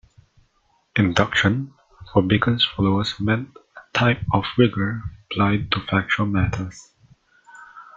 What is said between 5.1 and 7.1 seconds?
applied to factual matters.